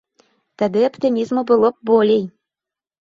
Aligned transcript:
Тады 0.61 0.79
аптымізму 0.87 1.41
было 1.53 1.67
б 1.77 1.91
болей. 1.91 2.23